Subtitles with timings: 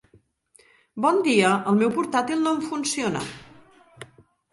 [1.03, 3.23] Bon dia, el meu portàtil no em funciona.